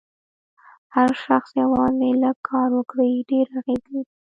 هر 0.95 1.09
شخص 1.25 1.49
یوازې 1.61 2.09
لږ 2.23 2.37
کار 2.49 2.69
وکړي 2.79 3.11
ډېر 3.29 3.45
اغېز 3.59 3.83
لري. 3.93 4.11